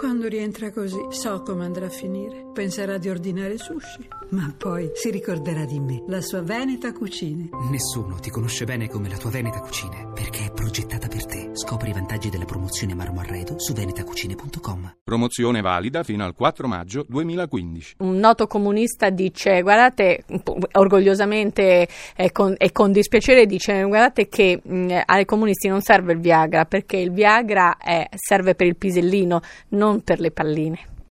Quando 0.00 0.28
rientra 0.28 0.72
così, 0.72 0.96
so 1.10 1.42
come 1.42 1.66
andrà 1.66 1.84
a 1.84 1.90
finire. 1.90 2.46
Penserà 2.54 2.96
di 2.96 3.10
ordinare 3.10 3.58
sushi, 3.58 4.08
ma 4.30 4.50
poi 4.56 4.90
si 4.94 5.10
ricorderà 5.10 5.66
di 5.66 5.78
me, 5.78 6.02
la 6.08 6.22
sua 6.22 6.40
Veneta 6.40 6.90
Cucine. 6.94 7.50
Nessuno 7.70 8.14
ti 8.14 8.30
conosce 8.30 8.64
bene 8.64 8.88
come 8.88 9.10
la 9.10 9.18
tua 9.18 9.28
Veneta 9.28 9.60
Cucine, 9.60 10.09
Scopri 11.70 11.90
i 11.90 11.92
vantaggi 11.92 12.30
della 12.30 12.46
promozione 12.46 12.94
Marmo 12.94 13.20
Arredo 13.20 13.60
su 13.60 13.72
venetacucine.com. 13.74 14.96
Promozione 15.04 15.60
valida 15.60 16.02
fino 16.02 16.24
al 16.24 16.34
4 16.34 16.66
maggio 16.66 17.06
2015. 17.08 17.94
Un 17.98 18.16
noto 18.16 18.48
comunista 18.48 19.08
dice, 19.10 19.62
guardate, 19.62 20.24
orgogliosamente 20.72 21.86
e 22.16 22.32
con, 22.32 22.56
e 22.58 22.72
con 22.72 22.90
dispiacere 22.90 23.46
dice, 23.46 23.84
guardate 23.84 24.28
che 24.28 24.60
mh, 24.60 25.02
ai 25.06 25.24
comunisti 25.24 25.68
non 25.68 25.80
serve 25.80 26.14
il 26.14 26.18
Viagra, 26.18 26.64
perché 26.64 26.96
il 26.96 27.12
Viagra 27.12 27.76
è, 27.78 28.08
serve 28.16 28.56
per 28.56 28.66
il 28.66 28.74
pisellino, 28.74 29.40
non 29.68 30.02
per 30.02 30.18
le 30.18 30.32
palline. 30.32 30.99